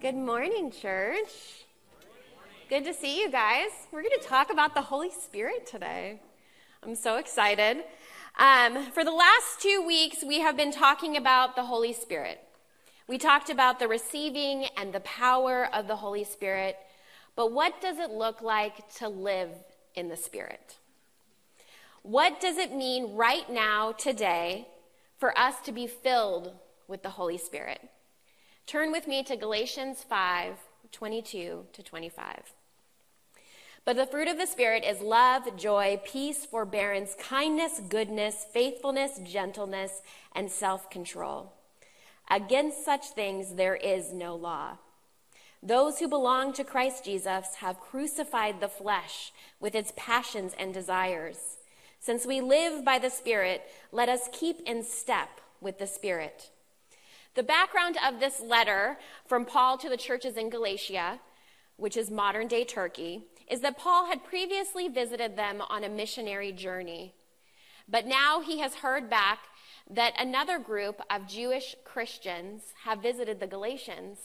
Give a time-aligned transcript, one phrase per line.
[0.00, 1.64] Good morning, church.
[2.68, 3.70] Good to see you guys.
[3.90, 6.20] We're going to talk about the Holy Spirit today.
[6.84, 7.78] I'm so excited.
[8.38, 12.40] Um, for the last two weeks, we have been talking about the Holy Spirit.
[13.08, 16.76] We talked about the receiving and the power of the Holy Spirit,
[17.34, 19.50] but what does it look like to live
[19.96, 20.76] in the Spirit?
[22.02, 24.68] What does it mean right now, today,
[25.18, 26.52] for us to be filled
[26.86, 27.80] with the Holy Spirit?
[28.68, 30.58] Turn with me to Galatians 5
[30.92, 32.52] 22 to 25.
[33.86, 40.02] But the fruit of the Spirit is love, joy, peace, forbearance, kindness, goodness, faithfulness, gentleness,
[40.34, 41.54] and self control.
[42.30, 44.76] Against such things there is no law.
[45.62, 51.56] Those who belong to Christ Jesus have crucified the flesh with its passions and desires.
[52.00, 53.62] Since we live by the Spirit,
[53.92, 56.50] let us keep in step with the Spirit.
[57.38, 61.20] The background of this letter from Paul to the churches in Galatia,
[61.76, 66.50] which is modern day Turkey, is that Paul had previously visited them on a missionary
[66.50, 67.14] journey.
[67.88, 69.38] But now he has heard back
[69.88, 74.18] that another group of Jewish Christians have visited the Galatians,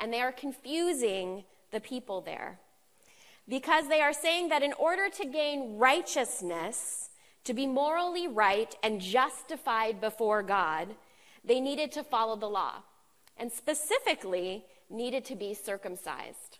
[0.00, 2.60] and they are confusing the people there.
[3.46, 7.10] Because they are saying that in order to gain righteousness,
[7.44, 10.94] to be morally right and justified before God,
[11.44, 12.82] they needed to follow the law,
[13.36, 16.58] and specifically needed to be circumcised.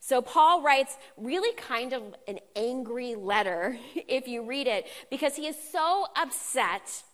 [0.00, 5.46] So Paul writes really kind of an angry letter if you read it because he
[5.46, 7.04] is so upset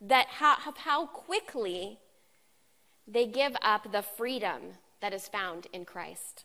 [0.00, 1.98] that how, how quickly
[3.06, 6.44] they give up the freedom that is found in Christ.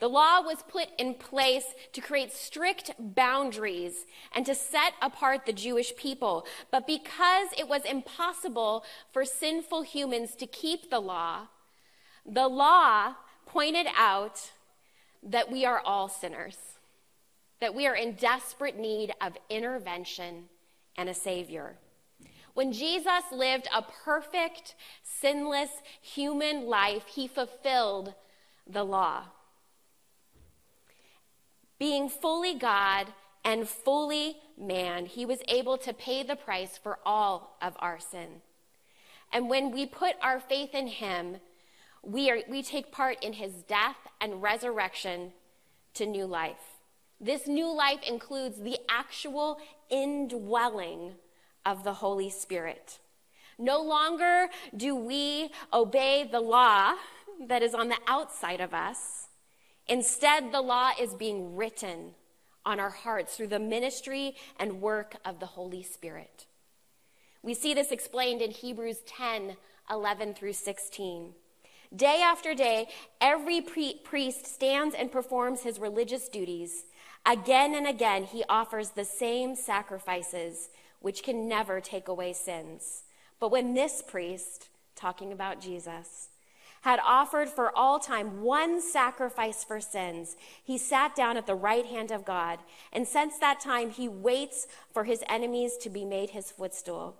[0.00, 5.52] The law was put in place to create strict boundaries and to set apart the
[5.52, 6.46] Jewish people.
[6.70, 11.46] But because it was impossible for sinful humans to keep the law,
[12.26, 13.14] the law
[13.46, 14.50] pointed out
[15.22, 16.58] that we are all sinners,
[17.60, 20.48] that we are in desperate need of intervention
[20.96, 21.76] and a Savior.
[22.54, 25.70] When Jesus lived a perfect, sinless
[26.00, 28.14] human life, he fulfilled
[28.66, 29.24] the law.
[31.78, 33.12] Being fully God
[33.44, 38.42] and fully man, he was able to pay the price for all of our sin.
[39.32, 41.36] And when we put our faith in him,
[42.02, 45.32] we, are, we take part in his death and resurrection
[45.94, 46.80] to new life.
[47.20, 49.58] This new life includes the actual
[49.90, 51.12] indwelling
[51.64, 52.98] of the Holy Spirit.
[53.58, 56.94] No longer do we obey the law
[57.46, 59.23] that is on the outside of us.
[59.86, 62.14] Instead, the law is being written
[62.64, 66.46] on our hearts through the ministry and work of the Holy Spirit.
[67.42, 69.56] We see this explained in Hebrews 10
[69.90, 71.34] 11 through 16.
[71.94, 72.88] Day after day,
[73.20, 76.86] every priest stands and performs his religious duties.
[77.26, 83.02] Again and again, he offers the same sacrifices, which can never take away sins.
[83.38, 86.30] But when this priest, talking about Jesus,
[86.84, 91.86] had offered for all time one sacrifice for sins, he sat down at the right
[91.86, 92.58] hand of God.
[92.92, 97.16] And since that time, he waits for his enemies to be made his footstool.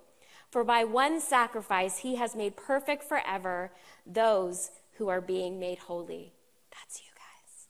[0.51, 3.71] For by one sacrifice, he has made perfect forever
[4.05, 6.33] those who are being made holy.
[6.71, 7.65] That's you guys.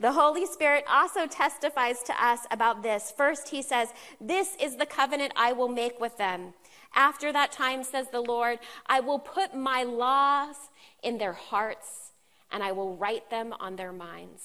[0.00, 3.12] The Holy Spirit also testifies to us about this.
[3.14, 3.90] First, he says,
[4.22, 6.54] This is the covenant I will make with them.
[6.94, 10.56] After that time, says the Lord, I will put my laws
[11.02, 12.10] in their hearts
[12.50, 14.42] and I will write them on their minds.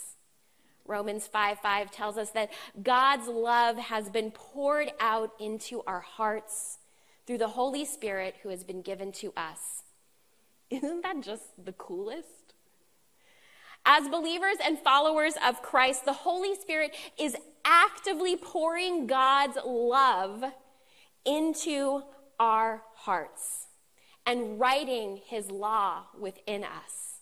[0.85, 2.51] Romans 5 5 tells us that
[2.81, 6.77] God's love has been poured out into our hearts
[7.25, 9.83] through the Holy Spirit who has been given to us.
[10.69, 12.53] Isn't that just the coolest?
[13.83, 20.43] As believers and followers of Christ, the Holy Spirit is actively pouring God's love
[21.23, 22.03] into
[22.39, 23.64] our hearts
[24.25, 27.19] and writing his law within us.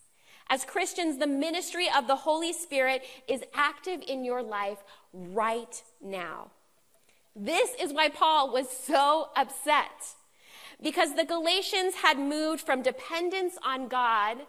[0.50, 4.84] As Christians, the ministry of the Holy Spirit is active in your life
[5.14, 6.52] right now.
[7.36, 10.16] This is why Paul was so upset
[10.82, 14.40] because the Galatians had moved from dependence on God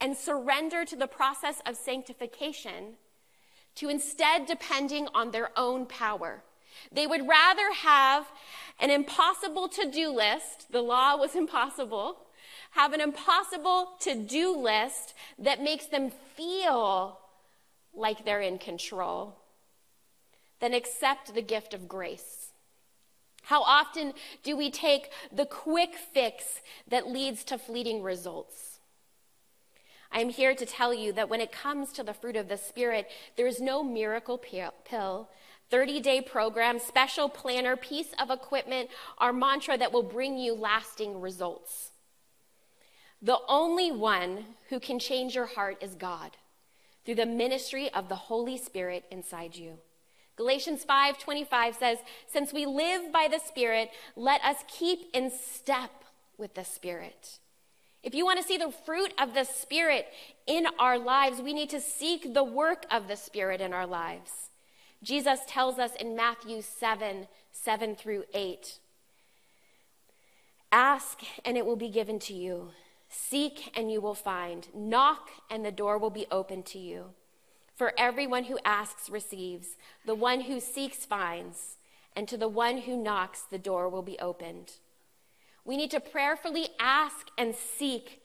[0.00, 2.96] and surrender to the process of sanctification
[3.76, 6.42] to instead depending on their own power.
[6.92, 8.26] They would rather have
[8.78, 12.18] an impossible to do list, the law was impossible,
[12.72, 17.18] have an impossible to do list that makes them feel
[17.92, 19.36] like they're in control,
[20.60, 22.52] than accept the gift of grace.
[23.44, 24.12] How often
[24.42, 28.78] do we take the quick fix that leads to fleeting results?
[30.12, 32.56] I am here to tell you that when it comes to the fruit of the
[32.56, 35.28] Spirit, there is no miracle pill,
[35.70, 41.20] 30 day program, special planner, piece of equipment, our mantra that will bring you lasting
[41.20, 41.90] results.
[43.22, 46.36] The only one who can change your heart is God
[47.04, 49.78] through the ministry of the Holy Spirit inside you.
[50.36, 56.04] Galatians 5:25 says, "Since we live by the Spirit, let us keep in step
[56.38, 57.38] with the Spirit."
[58.02, 60.10] If you want to see the fruit of the Spirit
[60.46, 64.49] in our lives, we need to seek the work of the Spirit in our lives.
[65.02, 68.78] Jesus tells us in Matthew 7 7 through 8
[70.72, 72.70] Ask, and it will be given to you.
[73.08, 74.68] Seek, and you will find.
[74.72, 77.06] Knock, and the door will be open to you.
[77.74, 79.76] For everyone who asks receives,
[80.06, 81.76] the one who seeks finds,
[82.14, 84.74] and to the one who knocks, the door will be opened.
[85.64, 88.22] We need to prayerfully ask and seek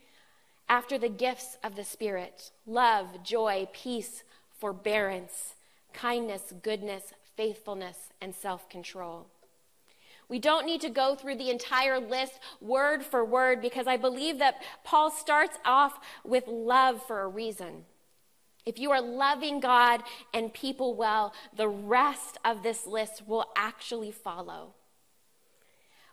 [0.70, 4.24] after the gifts of the Spirit love, joy, peace,
[4.60, 5.55] forbearance,
[5.96, 9.28] kindness, goodness, faithfulness, and self control.
[10.28, 14.40] We don't need to go through the entire list word for word because I believe
[14.40, 17.86] that Paul starts off with love for a reason.
[18.66, 20.02] If you are loving God
[20.34, 24.74] and people well, the rest of this list will actually follow.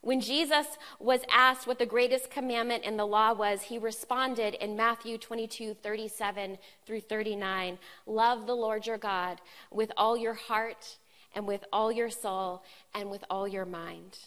[0.03, 0.67] When Jesus
[0.99, 5.75] was asked what the greatest commandment in the law was, he responded in Matthew 22,
[5.75, 9.41] 37 through 39 Love the Lord your God
[9.71, 10.99] with all your heart
[11.37, 14.19] and with all your soul and with all your mind.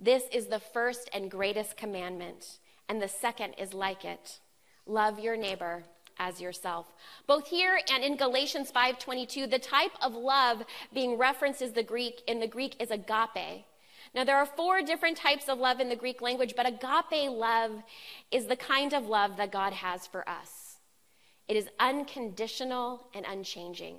[0.00, 2.58] This is the first and greatest commandment,
[2.88, 4.40] and the second is like it
[4.86, 5.84] love your neighbor
[6.18, 6.86] as yourself.
[7.26, 12.22] Both here and in Galatians 5:22, the type of love being referenced is the Greek
[12.26, 13.64] in the Greek is agape.
[14.14, 17.82] Now, there are four different types of love in the Greek language, but agape love
[18.30, 20.78] is the kind of love that God has for us.
[21.48, 23.96] It is unconditional and unchanging.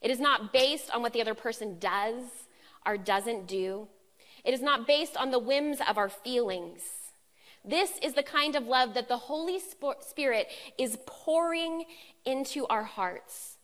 [0.00, 2.24] It is not based on what the other person does
[2.86, 3.88] or doesn't do.
[4.44, 6.80] It is not based on the whims of our feelings.
[7.64, 9.58] This is the kind of love that the Holy
[10.00, 10.48] Spirit
[10.78, 11.84] is pouring
[12.24, 13.58] into our hearts.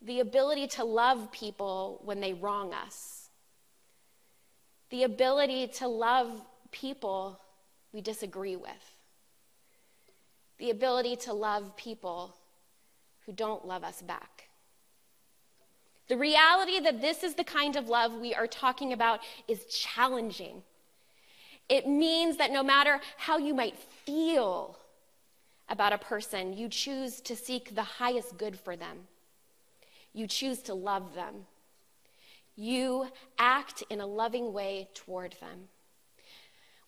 [0.00, 3.21] The ability to love people when they wrong us
[4.92, 6.28] the ability to love
[6.70, 7.40] people
[7.94, 8.92] we disagree with,
[10.58, 12.36] the ability to love people
[13.24, 14.50] who don't love us back.
[16.08, 20.62] The reality that this is the kind of love we are talking about is challenging.
[21.70, 24.78] It means that no matter how you might feel
[25.70, 28.98] about a person, you choose to seek the highest good for them.
[30.12, 31.46] You choose to love them
[32.56, 33.08] you
[33.38, 35.68] act in a loving way toward them.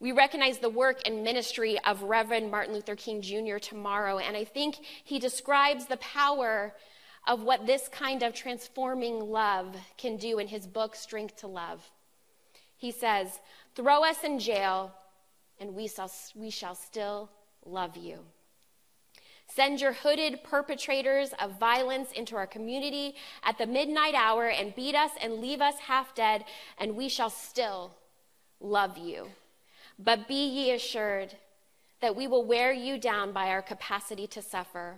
[0.01, 3.59] We recognize the work and ministry of Reverend Martin Luther King Jr.
[3.59, 6.75] tomorrow, and I think he describes the power
[7.27, 11.91] of what this kind of transforming love can do in his book, Strength to Love.
[12.77, 13.41] He says,
[13.75, 14.93] Throw us in jail,
[15.59, 17.31] and we shall, we shall still
[17.65, 18.19] love you.
[19.55, 23.15] Send your hooded perpetrators of violence into our community
[23.45, 26.45] at the midnight hour and beat us and leave us half dead,
[26.77, 27.95] and we shall still
[28.59, 29.29] love you.
[29.97, 31.37] But be ye assured
[32.01, 34.97] that we will wear you down by our capacity to suffer.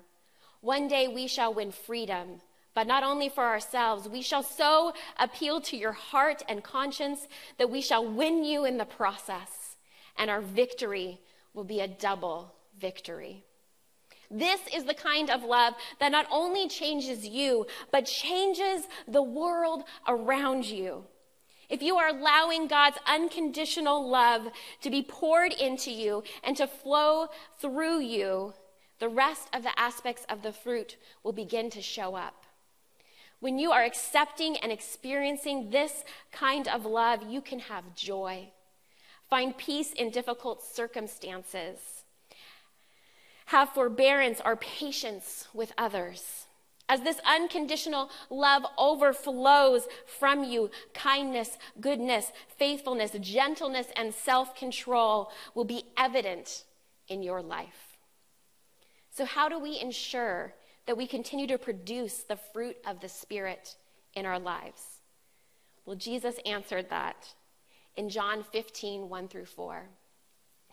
[0.63, 2.41] One day we shall win freedom,
[2.73, 7.29] but not only for ourselves, we shall so appeal to your heart and conscience
[7.59, 9.77] that we shall win you in the process,
[10.17, 11.21] and our victory
[11.53, 13.46] will be a double victory.
[14.31, 19.85] This is the kind of love that not only changes you, but changes the world
[20.09, 21.05] around you.
[21.69, 24.49] If you are allowing God's unconditional love
[24.83, 27.29] to be poured into you and to flow
[27.59, 28.55] through you,
[28.99, 32.45] the rest of the aspects of the fruit will begin to show up.
[33.41, 38.49] When you are accepting and experiencing this kind of love, you can have joy,
[39.29, 42.05] find peace in difficult circumstances
[43.47, 46.47] have forbearance or patience with others.
[46.89, 55.65] As this unconditional love overflows from you, kindness, goodness, faithfulness, gentleness, and self control will
[55.65, 56.65] be evident
[57.09, 57.97] in your life.
[59.11, 60.55] So, how do we ensure
[60.87, 63.75] that we continue to produce the fruit of the Spirit
[64.15, 65.01] in our lives?
[65.85, 67.35] Well, Jesus answered that
[67.97, 69.89] in John 15, 1 through 4.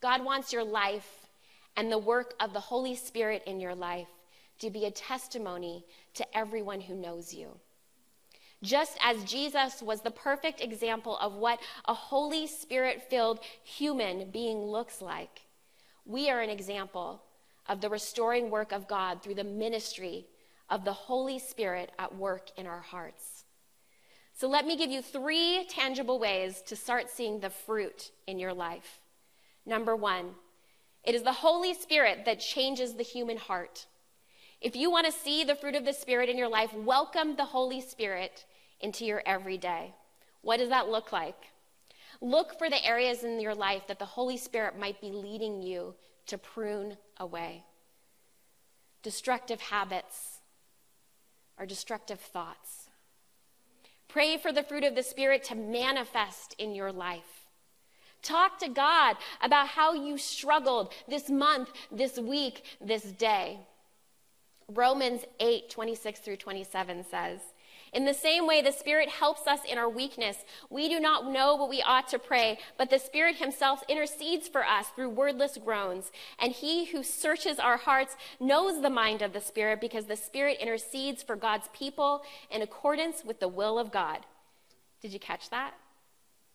[0.00, 1.26] God wants your life
[1.76, 4.08] and the work of the Holy Spirit in your life
[4.60, 7.48] to be a testimony to everyone who knows you.
[8.62, 14.58] Just as Jesus was the perfect example of what a Holy Spirit filled human being
[14.58, 15.42] looks like,
[16.04, 17.22] we are an example
[17.68, 20.26] of the restoring work of God through the ministry
[20.68, 23.44] of the Holy Spirit at work in our hearts.
[24.34, 28.54] So, let me give you three tangible ways to start seeing the fruit in your
[28.54, 29.00] life.
[29.68, 30.30] Number one,
[31.04, 33.84] it is the Holy Spirit that changes the human heart.
[34.62, 37.44] If you want to see the fruit of the Spirit in your life, welcome the
[37.44, 38.46] Holy Spirit
[38.80, 39.92] into your everyday.
[40.40, 41.36] What does that look like?
[42.22, 45.94] Look for the areas in your life that the Holy Spirit might be leading you
[46.28, 47.64] to prune away.
[49.02, 50.38] Destructive habits
[51.58, 52.88] or destructive thoughts.
[54.08, 57.37] Pray for the fruit of the Spirit to manifest in your life.
[58.22, 63.60] Talk to God about how you struggled this month, this week, this day.
[64.68, 67.40] Romans 8, 26 through 27 says,
[67.92, 70.44] in the same way, the Spirit helps us in our weakness.
[70.70, 74.64] We do not know what we ought to pray, but the Spirit Himself intercedes for
[74.64, 76.12] us through wordless groans.
[76.38, 80.58] And He who searches our hearts knows the mind of the Spirit because the Spirit
[80.60, 84.26] intercedes for God's people in accordance with the will of God.
[85.00, 85.74] Did you catch that?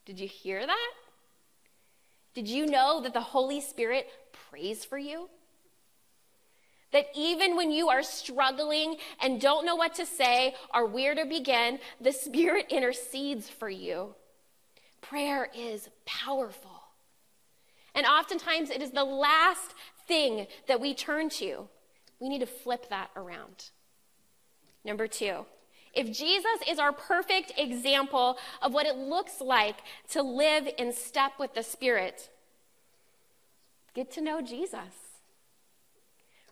[0.05, 0.91] Did you hear that?
[2.33, 4.07] Did you know that the Holy Spirit
[4.49, 5.29] prays for you?
[6.91, 11.25] That even when you are struggling and don't know what to say or where to
[11.25, 14.15] begin, the Spirit intercedes for you.
[15.01, 16.83] Prayer is powerful.
[17.95, 19.73] And oftentimes it is the last
[20.07, 21.67] thing that we turn to.
[22.19, 23.69] We need to flip that around.
[24.85, 25.45] Number two,
[25.93, 29.77] if Jesus is our perfect example of what it looks like
[30.09, 32.29] to live in step with the Spirit,
[33.93, 35.13] get to know Jesus.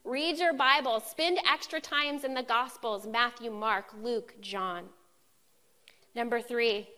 [0.04, 1.00] Read your Bible.
[1.00, 4.86] Spend extra times in the Gospels Matthew, Mark, Luke, John.
[6.16, 6.90] Number three,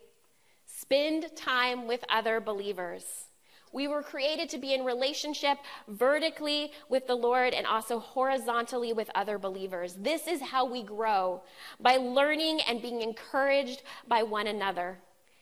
[0.65, 3.25] spend time with other believers.
[3.73, 9.09] We were created to be in relationship vertically with the Lord and also horizontally with
[9.15, 9.95] other believers.
[9.95, 11.41] This is how we grow
[11.79, 14.99] by learning and being encouraged by one another.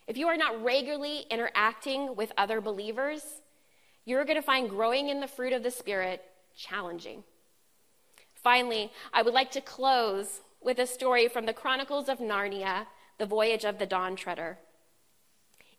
[0.07, 3.21] If you are not regularly interacting with other believers,
[4.05, 6.23] you're going to find growing in the fruit of the Spirit
[6.55, 7.23] challenging.
[8.33, 13.25] Finally, I would like to close with a story from the Chronicles of Narnia, The
[13.25, 14.57] Voyage of the Dawn Treader.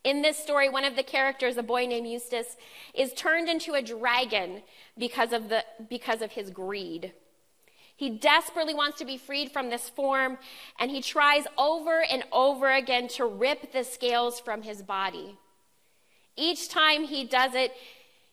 [0.04, 2.56] In this story, one of the characters, a boy named Eustace,
[2.92, 4.62] is turned into a dragon
[4.99, 7.12] because of, the, because of his greed.
[7.94, 10.38] He desperately wants to be freed from this form,
[10.78, 15.37] and he tries over and over again to rip the scales from his body.
[16.37, 17.73] Each time he does it,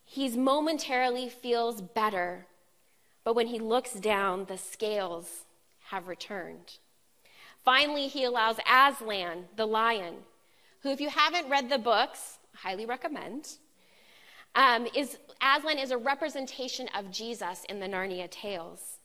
[0.05, 2.47] he momentarily feels better
[3.29, 5.45] but when he looks down, the scales
[5.89, 6.79] have returned.
[7.63, 10.15] Finally, he allows Aslan, the lion,
[10.81, 13.57] who, if you haven't read the books, highly recommend,
[14.55, 18.97] um, is Aslan is a representation of Jesus in the Narnia tales.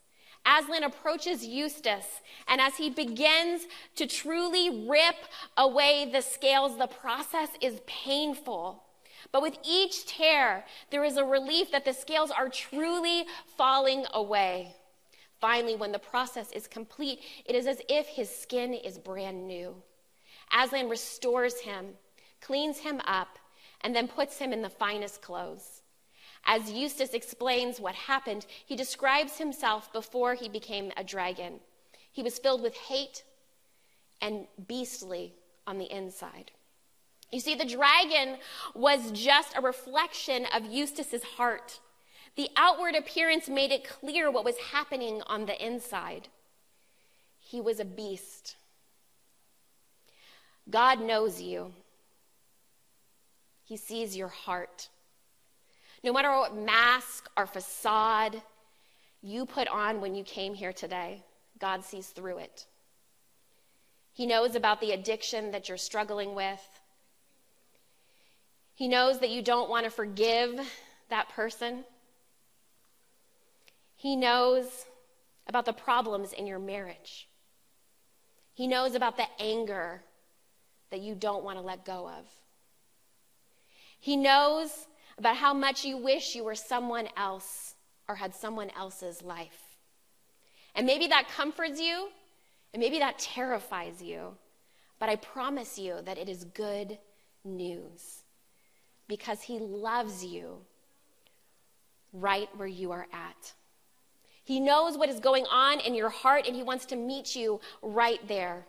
[0.47, 3.63] Aslan approaches Eustace, and as he begins
[3.97, 5.17] to truly rip
[5.57, 8.83] away the scales, the process is painful.
[9.33, 13.25] But with each tear, there is a relief that the scales are truly
[13.57, 14.75] falling away.
[15.41, 19.75] Finally, when the process is complete, it is as if his skin is brand new.
[20.55, 21.95] Aslan restores him,
[22.41, 23.39] cleans him up,
[23.81, 25.83] and then puts him in the finest clothes.
[26.47, 31.61] As Eustace explains what happened, he describes himself before he became a dragon.
[32.13, 33.25] He was filled with hate
[34.21, 35.35] and beastly
[35.67, 36.53] on the inside.
[37.33, 38.37] You see, the dragon
[38.75, 41.81] was just a reflection of Eustace's heart.
[42.37, 46.29] The outward appearance made it clear what was happening on the inside.
[47.41, 48.57] He was a beast.
[50.69, 51.73] God knows you,
[53.65, 54.89] He sees your heart.
[56.03, 58.43] No matter what mask or facade
[59.23, 61.23] you put on when you came here today,
[61.59, 62.67] God sees through it.
[64.13, 66.61] He knows about the addiction that you're struggling with.
[68.75, 70.61] He knows that you don't want to forgive
[71.09, 71.85] that person.
[73.97, 74.87] He knows
[75.47, 77.29] about the problems in your marriage.
[78.53, 80.03] He knows about the anger
[80.95, 82.25] that you don't want to let go of.
[83.99, 84.87] He knows
[85.19, 87.75] about how much you wish you were someone else
[88.07, 89.77] or had someone else's life.
[90.77, 92.11] And maybe that comforts you,
[92.73, 94.37] and maybe that terrifies you,
[95.01, 96.97] but I promise you that it is good
[97.45, 98.23] news
[99.09, 100.59] because He loves you
[102.13, 103.53] right where you are at.
[104.45, 107.61] He knows what is going on in your heart, and He wants to meet you
[107.83, 108.67] right there.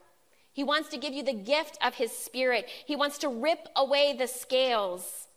[0.56, 2.70] He wants to give you the gift of His Spirit.
[2.86, 5.28] He wants to rip away the scales.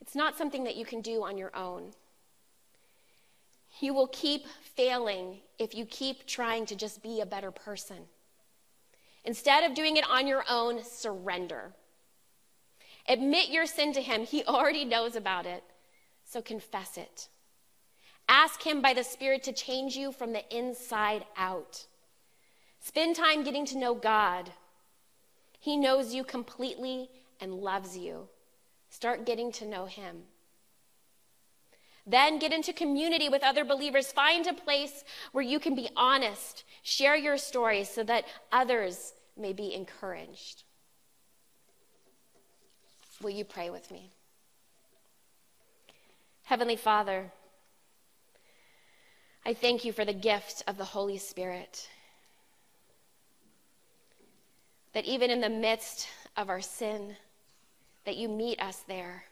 [0.00, 1.90] It's not something that you can do on your own.
[3.78, 7.98] You will keep failing if you keep trying to just be a better person.
[9.26, 11.72] Instead of doing it on your own, surrender.
[13.10, 14.24] Admit your sin to Him.
[14.24, 15.62] He already knows about it,
[16.24, 17.28] so confess it.
[18.26, 21.84] Ask Him by the Spirit to change you from the inside out.
[22.80, 24.50] Spend time getting to know God.
[25.58, 27.10] He knows you completely
[27.40, 28.28] and loves you.
[28.88, 30.22] Start getting to know Him.
[32.06, 34.10] Then get into community with other believers.
[34.10, 36.64] Find a place where you can be honest.
[36.82, 40.64] Share your story so that others may be encouraged.
[43.22, 44.10] Will you pray with me?
[46.44, 47.30] Heavenly Father,
[49.44, 51.88] I thank you for the gift of the Holy Spirit.
[54.92, 57.16] That even in the midst of our sin,
[58.04, 59.24] that you meet us there,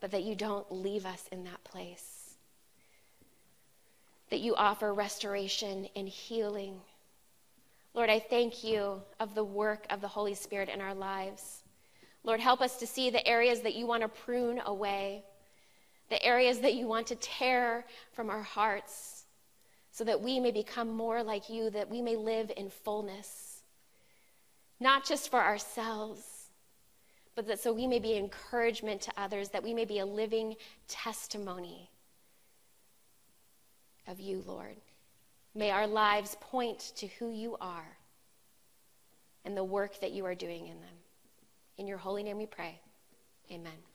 [0.00, 2.34] but that you don't leave us in that place.
[4.30, 6.80] That you offer restoration and healing.
[7.94, 11.62] Lord, I thank you of the work of the Holy Spirit in our lives.
[12.22, 15.24] Lord, help us to see the areas that you want to prune away,
[16.10, 19.24] the areas that you want to tear from our hearts,
[19.90, 23.49] so that we may become more like you, that we may live in fullness,
[24.80, 26.22] not just for ourselves,
[27.34, 30.56] but that so we may be encouragement to others, that we may be a living
[30.88, 31.90] testimony
[34.08, 34.76] of you, Lord.
[35.54, 37.96] May our lives point to who you are
[39.44, 40.96] and the work that you are doing in them.
[41.78, 42.80] In your holy name we pray.
[43.50, 43.89] Amen.